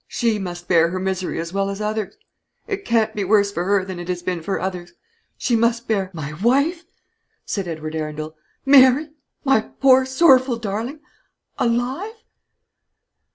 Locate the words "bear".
0.67-0.87, 5.87-6.09